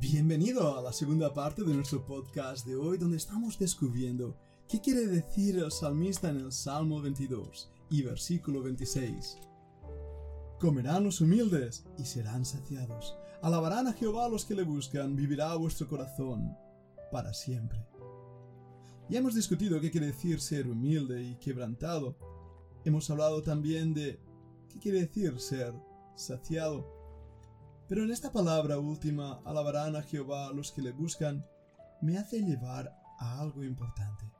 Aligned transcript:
Bienvenido 0.00 0.78
a 0.78 0.80
la 0.80 0.92
segunda 0.92 1.34
parte 1.34 1.64
de 1.64 1.74
nuestro 1.74 2.06
podcast 2.06 2.64
de 2.64 2.76
hoy 2.76 2.98
donde 2.98 3.16
estamos 3.16 3.58
descubriendo 3.58 4.36
qué 4.68 4.80
quiere 4.80 5.08
decir 5.08 5.58
el 5.58 5.72
salmista 5.72 6.30
en 6.30 6.36
el 6.36 6.52
Salmo 6.52 7.02
22 7.02 7.68
y 7.90 8.02
versículo 8.02 8.62
26. 8.62 9.38
Comerán 10.60 11.02
los 11.02 11.20
humildes 11.20 11.84
y 11.98 12.04
serán 12.04 12.44
saciados. 12.44 13.16
Alabarán 13.42 13.88
a 13.88 13.92
Jehová 13.92 14.28
los 14.28 14.44
que 14.44 14.54
le 14.54 14.62
buscan, 14.62 15.16
vivirá 15.16 15.56
vuestro 15.56 15.88
corazón 15.88 16.56
para 17.10 17.34
siempre. 17.34 17.84
Ya 19.08 19.18
hemos 19.18 19.34
discutido 19.34 19.80
qué 19.80 19.90
quiere 19.90 20.06
decir 20.06 20.40
ser 20.40 20.68
humilde 20.68 21.24
y 21.24 21.34
quebrantado. 21.38 22.16
Hemos 22.84 23.10
hablado 23.10 23.42
también 23.42 23.94
de 23.94 24.20
qué 24.68 24.78
quiere 24.78 25.00
decir 25.00 25.40
ser 25.40 25.74
saciado. 26.14 26.97
Pero 27.88 28.04
en 28.04 28.10
esta 28.10 28.30
palabra 28.30 28.78
última, 28.78 29.40
alabarán 29.46 29.96
a 29.96 30.02
Jehová 30.02 30.52
los 30.52 30.72
que 30.72 30.82
le 30.82 30.92
buscan, 30.92 31.44
me 32.02 32.18
hace 32.18 32.42
llevar 32.42 32.94
a 33.18 33.40
algo 33.40 33.64
importante. 33.64 34.30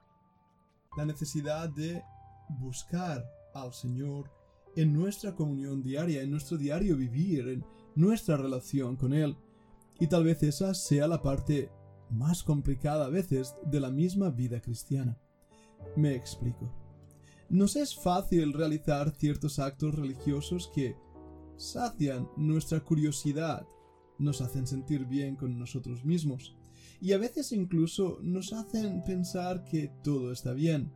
La 0.96 1.06
necesidad 1.06 1.68
de 1.70 2.02
buscar 2.48 3.24
al 3.54 3.72
Señor 3.72 4.30
en 4.76 4.92
nuestra 4.92 5.34
comunión 5.34 5.82
diaria, 5.82 6.22
en 6.22 6.30
nuestro 6.30 6.58
diario 6.58 6.96
vivir, 6.96 7.48
en 7.48 7.64
nuestra 7.94 8.36
relación 8.36 8.96
con 8.96 9.14
Él. 9.14 9.36
Y 9.98 10.06
tal 10.06 10.24
vez 10.24 10.42
esa 10.42 10.74
sea 10.74 11.08
la 11.08 11.22
parte 11.22 11.70
más 12.10 12.42
complicada 12.42 13.06
a 13.06 13.10
veces 13.10 13.54
de 13.64 13.80
la 13.80 13.90
misma 13.90 14.30
vida 14.30 14.60
cristiana. 14.60 15.18
Me 15.96 16.14
explico. 16.14 16.70
Nos 17.48 17.76
es 17.76 17.96
fácil 17.96 18.52
realizar 18.52 19.10
ciertos 19.10 19.58
actos 19.58 19.94
religiosos 19.94 20.70
que 20.74 20.96
sacian 21.58 22.30
nuestra 22.36 22.80
curiosidad, 22.80 23.66
nos 24.18 24.40
hacen 24.40 24.66
sentir 24.66 25.04
bien 25.04 25.36
con 25.36 25.58
nosotros 25.58 26.04
mismos 26.04 26.56
y 27.00 27.12
a 27.12 27.18
veces 27.18 27.52
incluso 27.52 28.18
nos 28.22 28.52
hacen 28.52 29.02
pensar 29.04 29.64
que 29.64 29.92
todo 30.02 30.32
está 30.32 30.52
bien. 30.52 30.92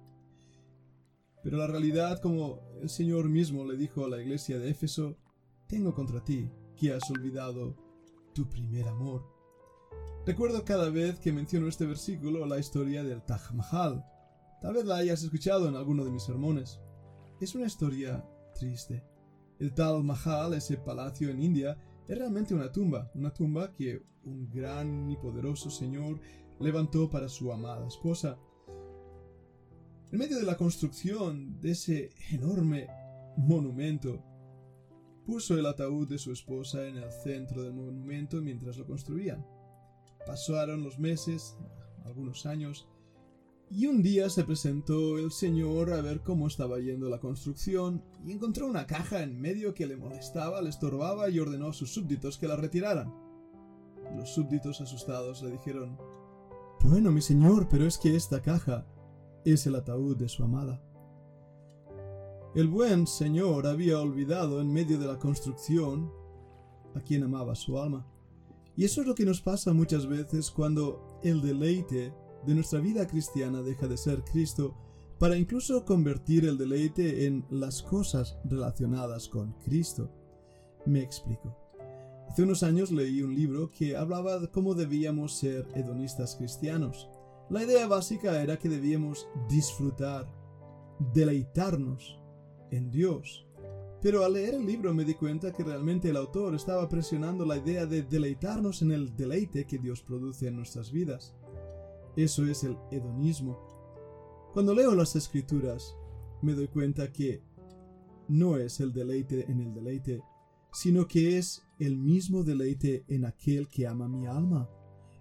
Pero 1.42 1.58
la 1.58 1.66
realidad, 1.66 2.20
como 2.20 2.60
el 2.80 2.88
Señor 2.88 3.28
mismo 3.28 3.64
le 3.64 3.77
dijo 3.77 4.05
a 4.05 4.08
la 4.08 4.22
iglesia 4.22 4.58
de 4.58 4.70
Éfeso, 4.70 5.18
tengo 5.68 5.94
contra 5.94 6.22
ti 6.22 6.50
que 6.77 6.92
has 6.92 7.10
olvidado 7.10 7.77
tu 8.33 8.48
primer 8.48 8.88
amor. 8.88 9.24
Recuerdo 10.24 10.64
cada 10.64 10.88
vez 10.88 11.18
que 11.18 11.33
menciono 11.33 11.66
este 11.66 11.84
versículo 11.84 12.46
la 12.46 12.58
historia 12.58 13.02
del 13.02 13.22
Taj 13.22 13.52
Mahal. 13.52 14.05
Tal 14.60 14.74
vez 14.74 14.84
la 14.84 14.96
hayas 14.96 15.22
escuchado 15.24 15.68
en 15.68 15.74
alguno 15.74 16.05
de 16.05 16.12
mis 16.12 16.22
sermones. 16.22 16.80
Es 17.40 17.56
una 17.56 17.66
historia 17.66 18.24
triste. 18.55 19.02
El 19.62 19.74
Taj 19.74 20.02
Mahal, 20.02 20.55
ese 20.55 20.77
palacio 20.77 21.30
en 21.30 21.41
India, 21.41 21.78
es 22.08 22.18
realmente 22.18 22.52
una 22.52 22.72
tumba, 22.72 23.12
una 23.14 23.32
tumba 23.32 23.70
que 23.70 24.02
un 24.24 24.50
gran 24.50 25.08
y 25.08 25.16
poderoso 25.16 25.70
señor 25.70 26.18
levantó 26.58 27.08
para 27.08 27.28
su 27.28 27.52
amada 27.52 27.86
esposa. 27.86 28.36
En 30.10 30.18
medio 30.18 30.40
de 30.40 30.46
la 30.46 30.56
construcción 30.56 31.60
de 31.60 31.70
ese 31.70 32.10
enorme 32.33 32.88
monumento, 33.36 34.20
puso 35.24 35.56
el 35.56 35.66
ataúd 35.66 36.08
de 36.08 36.18
su 36.18 36.33
esposa 36.33 36.84
en 36.88 36.96
el 36.96 37.12
centro 37.12 37.62
del 37.62 37.72
monumento 37.72 38.42
mientras 38.42 38.77
lo 38.77 38.84
construían. 38.84 39.46
Pasaron 40.27 40.83
los 40.83 40.98
meses, 40.98 41.56
algunos 42.05 42.46
años, 42.46 42.88
y 43.74 43.86
un 43.86 44.02
día 44.02 44.28
se 44.28 44.44
presentó 44.44 45.16
el 45.16 45.32
señor 45.32 45.94
a 45.94 46.02
ver 46.02 46.20
cómo 46.20 46.46
estaba 46.46 46.78
yendo 46.78 47.08
la 47.08 47.20
construcción 47.20 48.04
y 48.22 48.32
encontró 48.32 48.66
una 48.66 48.86
caja 48.86 49.22
en 49.22 49.40
medio 49.40 49.72
que 49.72 49.86
le 49.86 49.96
molestaba, 49.96 50.60
le 50.60 50.68
estorbaba 50.68 51.30
y 51.30 51.38
ordenó 51.38 51.68
a 51.68 51.72
sus 51.72 51.90
súbditos 51.90 52.36
que 52.36 52.46
la 52.46 52.56
retiraran. 52.56 53.14
Los 54.14 54.28
súbditos 54.34 54.82
asustados 54.82 55.42
le 55.42 55.52
dijeron 55.52 55.96
Bueno, 56.84 57.10
mi 57.12 57.22
señor, 57.22 57.66
pero 57.70 57.86
es 57.86 57.96
que 57.96 58.14
esta 58.14 58.42
caja 58.42 58.86
es 59.46 59.66
el 59.66 59.74
ataúd 59.76 60.18
de 60.18 60.28
su 60.28 60.44
amada. 60.44 60.82
El 62.55 62.68
buen 62.68 63.06
señor 63.06 63.66
había 63.66 63.98
olvidado 63.98 64.61
en 64.61 64.70
medio 64.70 64.98
de 64.98 65.06
la 65.06 65.18
construcción 65.18 66.12
a 66.94 67.00
quien 67.00 67.22
amaba 67.22 67.55
su 67.55 67.78
alma. 67.78 68.06
Y 68.77 68.84
eso 68.84 69.00
es 69.00 69.06
lo 69.06 69.14
que 69.14 69.24
nos 69.24 69.40
pasa 69.40 69.72
muchas 69.72 70.06
veces 70.06 70.50
cuando 70.50 71.18
el 71.22 71.40
deleite 71.40 72.12
de 72.47 72.55
nuestra 72.55 72.80
vida 72.80 73.07
cristiana 73.07 73.63
deja 73.63 73.86
de 73.86 73.97
ser 73.97 74.23
Cristo 74.25 74.75
para 75.19 75.36
incluso 75.36 75.85
convertir 75.85 76.45
el 76.45 76.58
deleite 76.58 77.27
en 77.27 77.45
las 77.51 77.83
cosas 77.83 78.36
relacionadas 78.45 79.29
con 79.29 79.53
Cristo. 79.64 80.11
Me 80.85 81.01
explico. 81.01 81.57
Hace 82.29 82.42
unos 82.42 82.63
años 82.63 82.91
leí 82.91 83.23
un 83.23 83.35
libro 83.35 83.70
que 83.70 83.97
hablaba 83.97 84.39
de 84.39 84.48
cómo 84.48 84.75
debíamos 84.75 85.35
ser 85.35 85.69
hedonistas 85.75 86.36
cristianos. 86.36 87.08
La 87.51 87.63
idea 87.63 87.86
básica 87.86 88.42
era 88.42 88.59
que 88.59 88.69
debíamos 88.69 89.29
disfrutar, 89.48 90.27
deleitarnos 91.13 92.19
en 92.70 92.91
Dios, 92.91 93.47
pero 94.03 94.24
al 94.24 94.33
leer 94.33 94.55
el 94.55 94.67
libro 94.67 94.92
me 94.92 95.05
di 95.05 95.14
cuenta 95.14 95.53
que 95.53 95.63
realmente 95.63 96.11
el 96.11 96.17
autor 96.17 96.57
estaba 96.57 96.89
presionando 96.89 97.47
la 97.47 97.59
idea 97.59 97.86
de 97.86 98.03
deleitarnos 98.03 98.83
en 98.83 98.91
el 98.91 99.14
deleite 99.14 99.64
que 99.64 99.79
Dios 99.79 100.03
produce 100.03 100.48
en 100.48 100.57
nuestras 100.57 100.91
vidas. 100.91 101.36
Eso 102.17 102.46
es 102.46 102.64
el 102.64 102.77
hedonismo. 102.90 103.58
Cuando 104.52 104.74
leo 104.74 104.95
las 104.95 105.17
escrituras, 105.17 105.96
me 106.42 106.52
doy 106.55 106.68
cuenta 106.68 107.11
que 107.12 107.42
no 108.28 108.56
es 108.56 108.80
el 108.80 108.92
deleite 108.92 109.50
en 109.50 109.61
el 109.61 109.73
deleite, 109.73 110.23
sino 110.73 111.06
que 111.06 111.39
es 111.39 111.62
el 111.78 111.96
mismo 111.96 112.45
deleite 112.45 113.05
en 113.08 113.24
aquel 113.24 113.68
que 113.68 113.86
ama 113.86 114.08
mi 114.08 114.27
alma. 114.27 114.68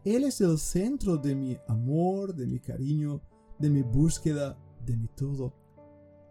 Él 0.04 0.24
es 0.24 0.42
el 0.42 0.58
centro 0.58 1.18
de 1.18 1.36
mi 1.36 1.58
amor, 1.68 2.36
de 2.36 2.48
mi 2.48 2.60
cariño, 2.60 3.22
de 3.60 3.70
mi 3.70 3.84
búsqueda, 3.84 4.58
de 4.86 4.98
mi 4.98 5.08
todo. 5.08 5.54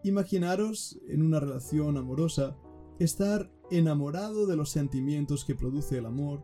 Imaginaros 0.03 0.99
en 1.09 1.23
una 1.23 1.41
relación 1.41 1.97
amorosa 1.97 2.57
estar 2.99 3.51
enamorado 3.71 4.47
de 4.47 4.57
los 4.57 4.71
sentimientos 4.71 5.45
que 5.45 5.55
produce 5.55 5.99
el 5.99 6.07
amor, 6.07 6.43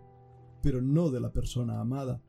pero 0.63 0.81
no 0.81 1.11
de 1.11 1.21
la 1.21 1.33
persona 1.33 1.81
amada. 1.81 2.23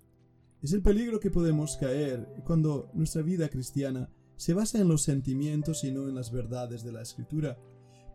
Es 0.68 0.74
el 0.74 0.82
peligro 0.82 1.22
que 1.22 1.32
podemos 1.32 1.78
caer 1.78 2.28
cuando 2.44 2.92
nuestra 2.94 3.22
vida 3.22 3.48
cristiana 3.48 4.10
se 4.36 4.54
basa 4.54 4.82
en 4.82 4.90
los 4.90 5.02
sentimientos 5.02 5.86
y 5.86 5.94
no 5.94 6.10
en 6.10 6.16
las 6.16 6.30
verdades 6.30 6.84
de 6.84 6.92
la 6.92 7.02
Escritura. 7.02 7.58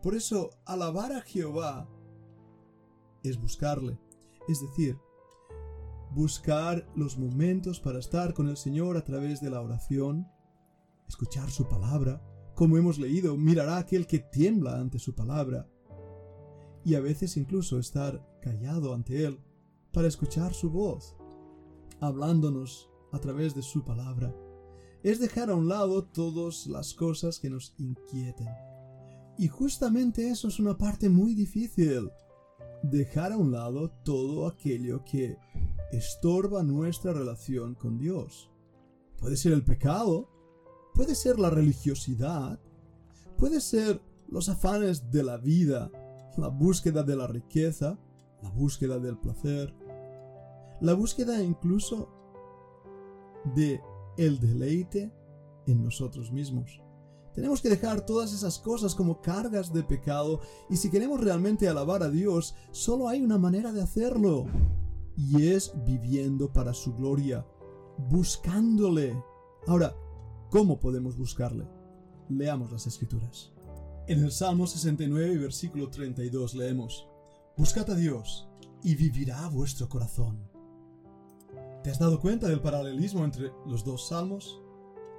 Por 0.03 0.13
eso, 0.13 0.51
alabar 0.63 1.13
a 1.13 1.21
Jehová 1.21 1.89
es 3.23 3.41
buscarle, 3.41 3.97
es 4.47 4.61
decir, 4.61 4.99
buscar 6.11 6.87
los 6.95 7.17
momentos 7.17 7.79
para 7.79 7.97
estar 7.97 8.35
con 8.35 8.47
el 8.47 8.57
Señor 8.57 8.97
a 8.97 9.03
través 9.03 9.41
de 9.41 9.49
la 9.49 9.59
oración, 9.59 10.27
escuchar 11.07 11.49
su 11.49 11.67
palabra, 11.67 12.21
como 12.53 12.77
hemos 12.77 12.99
leído, 12.99 13.35
mirará 13.35 13.77
aquel 13.77 14.05
que 14.05 14.19
tiembla 14.19 14.79
ante 14.79 14.99
su 14.99 15.15
palabra, 15.15 15.67
y 16.85 16.93
a 16.93 16.99
veces 16.99 17.35
incluso 17.35 17.79
estar 17.79 18.23
callado 18.43 18.93
ante 18.93 19.25
él 19.25 19.39
para 19.91 20.07
escuchar 20.07 20.53
su 20.53 20.69
voz, 20.69 21.17
hablándonos 22.07 22.89
a 23.11 23.19
través 23.19 23.55
de 23.55 23.61
su 23.61 23.83
palabra. 23.83 24.35
Es 25.03 25.19
dejar 25.19 25.49
a 25.49 25.55
un 25.55 25.67
lado 25.67 26.05
todas 26.05 26.67
las 26.67 26.93
cosas 26.93 27.39
que 27.39 27.49
nos 27.49 27.73
inquieten. 27.77 28.49
Y 29.37 29.47
justamente 29.47 30.29
eso 30.29 30.47
es 30.47 30.59
una 30.59 30.77
parte 30.77 31.09
muy 31.09 31.33
difícil. 31.35 32.09
Dejar 32.83 33.31
a 33.31 33.37
un 33.37 33.51
lado 33.51 33.89
todo 34.03 34.47
aquello 34.47 35.03
que 35.03 35.37
estorba 35.91 36.63
nuestra 36.63 37.13
relación 37.13 37.75
con 37.75 37.97
Dios. 37.97 38.49
Puede 39.17 39.37
ser 39.37 39.53
el 39.53 39.63
pecado, 39.63 40.33
Puede 40.93 41.15
ser 41.15 41.39
la 41.39 41.49
religiosidad, 41.49 42.59
puede 43.37 43.61
ser 43.61 43.99
los 44.27 44.47
afanes 44.47 45.09
de 45.09 45.23
la 45.23 45.37
vida, 45.37 45.89
la 46.37 46.49
búsqueda 46.49 47.01
de 47.01 47.15
la 47.15 47.25
riqueza, 47.25 47.97
la 48.43 48.49
búsqueda 48.51 48.99
del 48.99 49.17
placer, 49.17 49.73
la 50.83 50.93
búsqueda 50.93 51.41
incluso 51.41 52.09
de 53.55 53.81
el 54.17 54.39
deleite 54.39 55.11
en 55.65 55.83
nosotros 55.83 56.31
mismos. 56.31 56.79
Tenemos 57.33 57.59
que 57.61 57.69
dejar 57.69 58.05
todas 58.05 58.31
esas 58.31 58.59
cosas 58.59 58.93
como 58.93 59.19
cargas 59.19 59.73
de 59.73 59.81
pecado 59.81 60.41
y 60.69 60.77
si 60.77 60.91
queremos 60.91 61.19
realmente 61.19 61.67
alabar 61.67 62.03
a 62.03 62.09
Dios, 62.09 62.53
solo 62.69 63.07
hay 63.07 63.23
una 63.23 63.39
manera 63.39 63.71
de 63.71 63.81
hacerlo 63.81 64.45
y 65.17 65.47
es 65.47 65.73
viviendo 65.83 66.53
para 66.53 66.75
su 66.75 66.93
gloria, 66.93 67.43
buscándole. 67.97 69.19
Ahora, 69.65 69.95
¿Cómo 70.53 70.79
podemos 70.79 71.17
buscarle? 71.17 71.67
Leamos 72.29 72.71
las 72.71 72.85
escrituras. 72.85 73.51
En 74.07 74.23
el 74.23 74.31
Salmo 74.31 74.67
69, 74.67 75.39
versículo 75.39 75.89
32 75.89 76.53
leemos, 76.53 77.07
Buscad 77.57 77.89
a 77.89 77.95
Dios 77.95 78.47
y 78.83 78.93
vivirá 78.93 79.47
vuestro 79.47 79.89
corazón. 79.89 80.52
¿Te 81.83 81.91
has 81.91 81.99
dado 81.99 82.21
cuenta 82.21 82.47
del 82.47 82.61
paralelismo 82.61 83.25
entre 83.25 83.51
los 83.65 83.83
dos 83.83 84.07
salmos? 84.07 84.61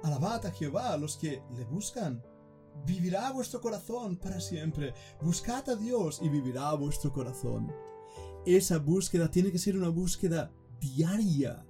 Alabad 0.01 0.47
a 0.47 0.51
Jehová 0.51 0.93
a 0.93 0.97
los 0.97 1.15
que 1.15 1.43
le 1.55 1.63
buscan. 1.65 2.23
Vivirá 2.87 3.31
vuestro 3.31 3.61
corazón 3.61 4.17
para 4.17 4.41
siempre. 4.41 4.95
Buscad 5.21 5.69
a 5.69 5.75
Dios 5.75 6.19
y 6.23 6.29
vivirá 6.29 6.73
vuestro 6.73 7.13
corazón. 7.13 7.71
Esa 8.47 8.79
búsqueda 8.79 9.29
tiene 9.29 9.51
que 9.51 9.59
ser 9.59 9.77
una 9.77 9.89
búsqueda 9.89 10.51
diaria, 10.79 11.63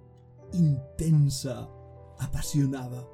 intensa, 0.54 1.70
apasionada. 2.18 3.06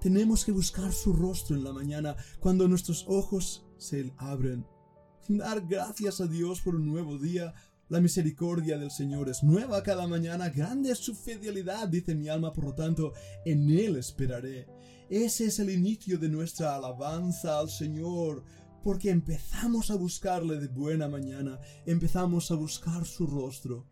Tenemos 0.00 0.44
que 0.44 0.50
buscar 0.50 0.92
su 0.92 1.12
rostro 1.12 1.54
en 1.54 1.62
la 1.62 1.72
mañana 1.72 2.16
cuando 2.40 2.66
nuestros 2.66 3.04
ojos 3.06 3.64
se 3.76 4.12
abren. 4.16 4.66
Dar 5.28 5.64
gracias 5.64 6.20
a 6.20 6.26
Dios 6.26 6.60
por 6.60 6.74
un 6.74 6.86
nuevo 6.86 7.18
día. 7.18 7.54
La 7.90 8.00
misericordia 8.00 8.78
del 8.78 8.92
Señor 8.92 9.28
es 9.28 9.42
nueva 9.42 9.82
cada 9.82 10.06
mañana. 10.06 10.48
Grande 10.48 10.92
es 10.92 10.98
su 10.98 11.12
fidelidad, 11.12 11.88
dice 11.88 12.14
mi 12.14 12.28
alma, 12.28 12.52
por 12.52 12.64
lo 12.66 12.74
tanto, 12.74 13.14
en 13.44 13.68
Él 13.68 13.96
esperaré. 13.96 14.68
Ese 15.08 15.46
es 15.46 15.58
el 15.58 15.70
inicio 15.70 16.16
de 16.16 16.28
nuestra 16.28 16.76
alabanza 16.76 17.58
al 17.58 17.68
Señor, 17.68 18.44
porque 18.84 19.10
empezamos 19.10 19.90
a 19.90 19.96
buscarle 19.96 20.60
de 20.60 20.68
buena 20.68 21.08
mañana, 21.08 21.58
empezamos 21.84 22.52
a 22.52 22.54
buscar 22.54 23.04
su 23.04 23.26
rostro. 23.26 23.88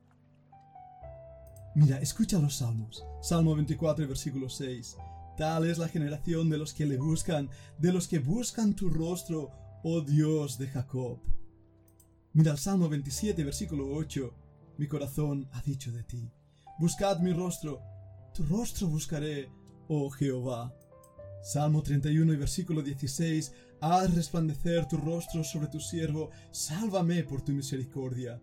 Mira, 1.74 1.98
escucha 1.98 2.38
los 2.38 2.54
salmos. 2.54 3.04
Salmo 3.20 3.56
24, 3.56 4.06
versículo 4.06 4.48
6. 4.48 4.96
Tal 5.36 5.68
es 5.68 5.76
la 5.76 5.88
generación 5.88 6.48
de 6.48 6.58
los 6.58 6.72
que 6.72 6.86
le 6.86 6.98
buscan, 6.98 7.50
de 7.78 7.92
los 7.92 8.06
que 8.06 8.20
buscan 8.20 8.76
tu 8.76 8.90
rostro, 8.90 9.50
oh 9.82 10.02
Dios 10.02 10.56
de 10.56 10.68
Jacob. 10.68 11.18
Mira 12.34 12.52
el 12.52 12.58
Salmo 12.58 12.88
27, 12.88 13.42
versículo 13.42 13.88
8. 13.94 14.34
Mi 14.76 14.86
corazón 14.86 15.48
ha 15.52 15.62
dicho 15.62 15.90
de 15.90 16.04
ti. 16.04 16.30
Buscad 16.78 17.20
mi 17.20 17.32
rostro, 17.32 17.80
tu 18.34 18.44
rostro 18.44 18.86
buscaré, 18.86 19.48
oh 19.88 20.10
Jehová. 20.10 20.72
Salmo 21.42 21.82
31 21.82 22.34
y 22.34 22.36
versículo 22.36 22.82
16. 22.82 23.52
Haz 23.80 24.14
resplandecer 24.14 24.86
tu 24.86 24.98
rostro 24.98 25.42
sobre 25.42 25.68
tu 25.68 25.80
siervo, 25.80 26.30
sálvame 26.50 27.24
por 27.24 27.42
tu 27.42 27.52
misericordia. 27.52 28.40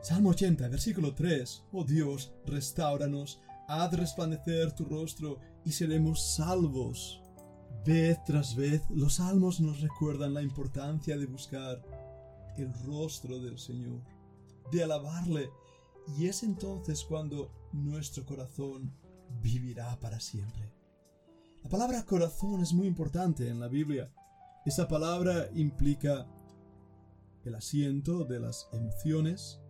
Salmo 0.00 0.30
80, 0.30 0.68
versículo 0.68 1.14
3. 1.14 1.64
Oh 1.72 1.84
Dios, 1.84 2.32
restauranos, 2.46 3.40
haz 3.68 3.92
resplandecer 3.92 4.72
tu 4.72 4.84
rostro 4.86 5.38
y 5.64 5.72
seremos 5.72 6.34
salvos. 6.34 7.20
Vez 7.84 8.18
tras 8.24 8.56
vez, 8.56 8.82
los 8.88 9.14
salmos 9.16 9.60
nos 9.60 9.80
recuerdan 9.80 10.32
la 10.32 10.42
importancia 10.42 11.16
de 11.16 11.26
buscar 11.26 11.82
el 12.58 12.72
rostro 12.84 13.40
del 13.40 13.58
Señor, 13.58 14.02
de 14.72 14.82
alabarle, 14.82 15.50
y 16.16 16.26
es 16.26 16.42
entonces 16.42 17.04
cuando 17.04 17.50
nuestro 17.72 18.24
corazón 18.24 18.92
vivirá 19.42 19.98
para 20.00 20.20
siempre. 20.20 20.72
La 21.62 21.70
palabra 21.70 22.04
corazón 22.04 22.62
es 22.62 22.72
muy 22.72 22.86
importante 22.86 23.48
en 23.48 23.58
la 23.58 23.68
Biblia. 23.68 24.12
Esa 24.64 24.86
palabra 24.86 25.48
implica 25.54 26.26
el 27.44 27.54
asiento 27.54 28.24
de 28.24 28.40
las 28.40 28.68
emociones, 28.72 29.60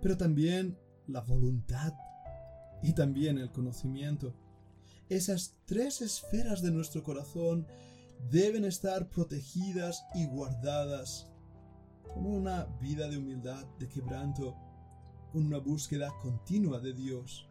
pero 0.00 0.16
también 0.16 0.78
la 1.06 1.20
voluntad 1.20 1.94
y 2.82 2.92
también 2.92 3.38
el 3.38 3.50
conocimiento. 3.50 4.34
Esas 5.08 5.56
tres 5.66 6.00
esferas 6.00 6.62
de 6.62 6.70
nuestro 6.70 7.02
corazón 7.02 7.66
deben 8.30 8.64
estar 8.64 9.08
protegidas 9.08 10.04
y 10.14 10.26
guardadas 10.26 11.28
con 12.12 12.26
una 12.26 12.64
vida 12.80 13.08
de 13.08 13.18
humildad, 13.18 13.64
de 13.78 13.88
quebranto, 13.88 14.56
con 15.32 15.46
una 15.46 15.58
búsqueda 15.58 16.12
continua 16.22 16.80
de 16.80 16.92
Dios. 16.92 17.48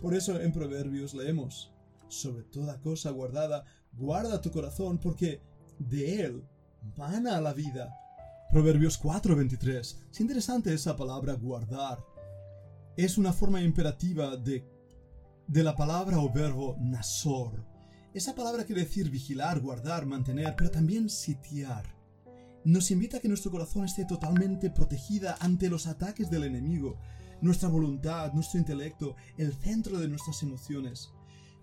Por 0.00 0.14
eso 0.14 0.40
en 0.40 0.52
Proverbios 0.52 1.14
leemos, 1.14 1.72
sobre 2.08 2.44
toda 2.44 2.80
cosa 2.80 3.10
guardada, 3.10 3.64
guarda 3.92 4.40
tu 4.40 4.50
corazón 4.50 4.98
porque 4.98 5.40
de 5.78 6.22
él 6.22 6.44
mana 6.96 7.40
la 7.40 7.52
vida. 7.52 7.94
Proverbios 8.52 8.98
4:23. 8.98 9.98
Es 10.10 10.20
interesante 10.20 10.72
esa 10.72 10.96
palabra 10.96 11.34
guardar. 11.34 11.98
Es 12.96 13.18
una 13.18 13.32
forma 13.32 13.60
imperativa 13.60 14.36
de 14.36 14.76
de 15.46 15.62
la 15.62 15.76
palabra 15.76 16.18
o 16.18 16.32
verbo 16.32 16.76
nasor. 16.80 17.64
Esa 18.12 18.34
palabra 18.34 18.64
quiere 18.64 18.82
decir 18.82 19.10
vigilar, 19.10 19.60
guardar, 19.60 20.06
mantener, 20.06 20.54
pero 20.56 20.70
también 20.70 21.08
sitiar. 21.08 21.95
Nos 22.66 22.90
invita 22.90 23.18
a 23.18 23.20
que 23.20 23.28
nuestro 23.28 23.52
corazón 23.52 23.84
esté 23.84 24.04
totalmente 24.06 24.70
protegida 24.70 25.36
ante 25.38 25.70
los 25.70 25.86
ataques 25.86 26.30
del 26.30 26.42
enemigo. 26.42 26.98
Nuestra 27.40 27.68
voluntad, 27.68 28.32
nuestro 28.32 28.58
intelecto, 28.58 29.14
el 29.38 29.54
centro 29.54 30.00
de 30.00 30.08
nuestras 30.08 30.42
emociones, 30.42 31.12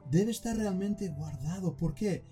debe 0.10 0.32
estar 0.32 0.56
realmente 0.56 1.10
guardado. 1.10 1.76
¿Por 1.76 1.94
qué? 1.94 2.24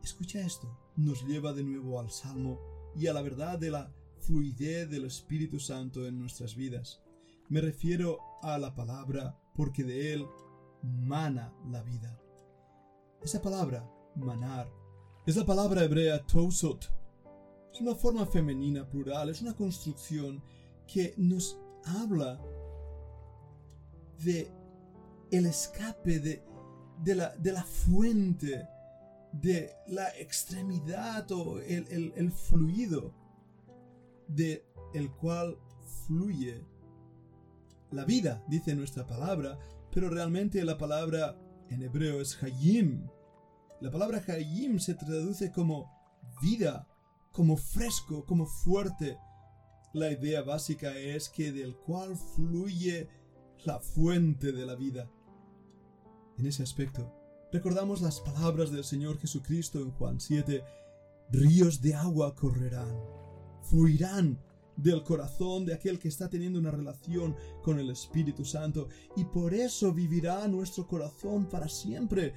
Escucha 0.00 0.38
esto. 0.46 0.78
Nos 0.94 1.26
lleva 1.26 1.52
de 1.52 1.64
nuevo 1.64 1.98
al 1.98 2.12
Salmo 2.12 2.60
y 2.94 3.08
a 3.08 3.12
la 3.12 3.20
verdad 3.20 3.58
de 3.58 3.72
la 3.72 3.92
fluidez 4.20 4.88
del 4.88 5.06
Espíritu 5.06 5.58
Santo 5.58 6.06
en 6.06 6.20
nuestras 6.20 6.54
vidas. 6.54 7.02
Me 7.48 7.60
refiero 7.60 8.20
a 8.42 8.58
la 8.58 8.76
palabra 8.76 9.40
porque 9.56 9.82
de 9.82 10.12
Él 10.12 10.24
mana 10.84 11.52
la 11.68 11.82
vida. 11.82 12.16
Esa 13.24 13.42
palabra, 13.42 13.90
manar, 14.14 14.70
es 15.26 15.34
la 15.34 15.44
palabra 15.44 15.82
hebrea 15.82 16.24
tosot. 16.24 17.03
Es 17.74 17.80
una 17.80 17.96
forma 17.96 18.24
femenina 18.24 18.88
plural, 18.88 19.30
es 19.30 19.42
una 19.42 19.52
construcción 19.52 20.40
que 20.86 21.12
nos 21.16 21.58
habla 21.84 22.40
de 24.24 24.48
el 25.32 25.46
escape 25.46 26.20
de, 26.20 26.44
de, 27.02 27.14
la, 27.16 27.34
de 27.34 27.50
la 27.50 27.64
fuente, 27.64 28.68
de 29.32 29.72
la 29.88 30.08
extremidad 30.16 31.28
o 31.32 31.58
el, 31.58 31.88
el, 31.88 32.12
el 32.14 32.30
fluido 32.30 33.12
de 34.28 34.64
el 34.94 35.10
cual 35.10 35.58
fluye 36.06 36.64
la 37.90 38.04
vida, 38.04 38.44
dice 38.46 38.76
nuestra 38.76 39.04
palabra, 39.04 39.58
pero 39.90 40.08
realmente 40.10 40.62
la 40.64 40.78
palabra 40.78 41.36
en 41.70 41.82
hebreo 41.82 42.20
es 42.20 42.40
Hayim. 42.40 43.08
La 43.80 43.90
palabra 43.90 44.22
Hayim 44.28 44.78
se 44.78 44.94
traduce 44.94 45.50
como 45.50 45.90
vida, 46.40 46.88
como 47.34 47.56
fresco, 47.56 48.24
como 48.24 48.46
fuerte. 48.46 49.18
La 49.92 50.10
idea 50.10 50.42
básica 50.42 50.96
es 50.96 51.28
que 51.28 51.52
del 51.52 51.76
cual 51.76 52.16
fluye 52.16 53.08
la 53.64 53.80
fuente 53.80 54.52
de 54.52 54.64
la 54.64 54.76
vida. 54.76 55.10
En 56.38 56.46
ese 56.46 56.62
aspecto, 56.62 57.12
recordamos 57.52 58.00
las 58.00 58.20
palabras 58.20 58.70
del 58.70 58.84
Señor 58.84 59.18
Jesucristo 59.18 59.80
en 59.80 59.90
Juan 59.90 60.20
7, 60.20 60.62
ríos 61.30 61.80
de 61.80 61.94
agua 61.94 62.34
correrán, 62.36 62.96
fluirán 63.62 64.40
del 64.76 65.02
corazón 65.02 65.64
de 65.64 65.74
aquel 65.74 65.98
que 65.98 66.08
está 66.08 66.28
teniendo 66.28 66.58
una 66.58 66.70
relación 66.70 67.36
con 67.62 67.80
el 67.80 67.90
Espíritu 67.90 68.44
Santo 68.44 68.88
y 69.16 69.24
por 69.24 69.54
eso 69.54 69.92
vivirá 69.92 70.46
nuestro 70.46 70.86
corazón 70.86 71.48
para 71.48 71.68
siempre, 71.68 72.34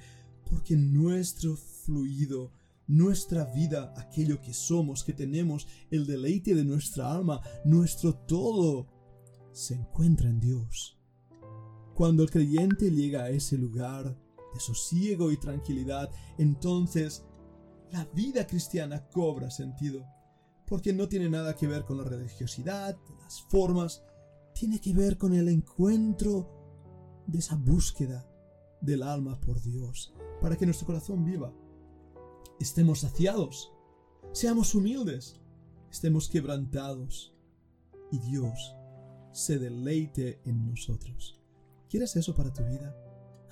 porque 0.48 0.76
nuestro 0.76 1.56
fluido, 1.56 2.52
nuestra 2.88 3.44
vida, 3.44 3.94
aquello 3.96 4.40
que 4.40 4.52
somos, 4.52 5.04
que 5.04 5.12
tenemos, 5.12 5.68
el 5.90 6.06
deleite 6.06 6.54
de 6.54 6.64
nuestra 6.64 7.12
alma, 7.12 7.40
nuestro 7.64 8.14
todo, 8.14 8.88
se 9.52 9.74
encuentra 9.74 10.28
en 10.28 10.40
Dios. 10.40 10.98
Cuando 11.94 12.22
el 12.22 12.30
creyente 12.30 12.90
llega 12.90 13.24
a 13.24 13.30
ese 13.30 13.56
lugar 13.56 14.16
de 14.54 14.60
sosiego 14.60 15.30
y 15.30 15.36
tranquilidad, 15.36 16.10
entonces 16.38 17.24
la 17.92 18.04
vida 18.06 18.46
cristiana 18.46 19.06
cobra 19.08 19.50
sentido 19.50 20.04
porque 20.68 20.92
no 20.92 21.08
tiene 21.08 21.30
nada 21.30 21.54
que 21.54 21.66
ver 21.66 21.84
con 21.84 21.96
la 21.96 22.04
religiosidad, 22.04 22.96
las 23.20 23.40
formas, 23.42 24.04
tiene 24.54 24.80
que 24.80 24.92
ver 24.92 25.16
con 25.16 25.32
el 25.34 25.48
encuentro 25.48 27.22
de 27.26 27.38
esa 27.38 27.56
búsqueda 27.56 28.28
del 28.80 29.02
alma 29.02 29.40
por 29.40 29.60
Dios, 29.62 30.14
para 30.40 30.56
que 30.56 30.66
nuestro 30.66 30.86
corazón 30.86 31.24
viva. 31.24 31.52
Estemos 32.60 33.00
saciados, 33.00 33.72
seamos 34.32 34.74
humildes, 34.74 35.40
estemos 35.90 36.28
quebrantados 36.28 37.32
y 38.10 38.18
Dios 38.18 38.74
se 39.32 39.58
deleite 39.58 40.40
en 40.44 40.66
nosotros. 40.66 41.40
¿Quieres 41.88 42.16
eso 42.16 42.34
para 42.34 42.52
tu 42.52 42.64
vida? 42.64 42.96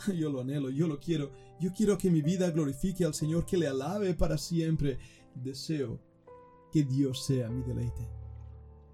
Yo 0.15 0.31
lo 0.31 0.41
anhelo, 0.41 0.71
yo 0.71 0.89
lo 0.89 1.01
quiero. 1.01 1.33
Yo 1.59 1.73
quiero 1.73 1.97
que 1.97 2.11
mi 2.11 2.21
vida 2.21 2.51
glorifique 2.51 3.05
al 3.05 3.15
Señor, 3.15 3.47
que 3.47 3.57
le 3.57 3.67
alabe 3.67 4.13
para 4.15 4.37
siempre. 4.37 4.99
Deseo 5.35 6.01
que 6.71 6.85
Dios 6.85 7.25
sea 7.25 7.49
mi 7.49 7.63
deleite. 7.63 8.07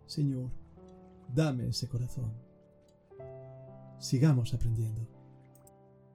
Señor, 0.06 0.50
dame 1.34 1.68
ese 1.68 1.88
corazón. 1.88 2.32
Sigamos 3.98 4.54
aprendiendo. 4.54 5.08